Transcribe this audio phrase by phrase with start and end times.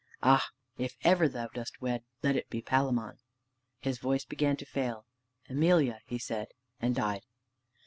[0.23, 0.49] Ah,
[0.79, 3.19] if ever thou dost wed, let it be Palamon!"
[3.81, 5.05] His voice began to fail.
[5.47, 6.47] "Emelia!" he said,
[6.79, 7.21] and died.